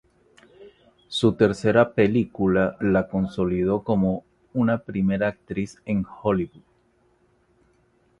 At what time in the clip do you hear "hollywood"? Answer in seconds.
6.23-6.63